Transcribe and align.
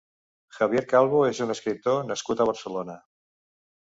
Javier 0.59 0.79
Calvo 0.93 1.19
és 1.31 1.41
un 1.45 1.53
escriptor 1.55 1.99
nascut 2.13 2.41
a 2.41 2.47
Barcelona. 2.51 2.97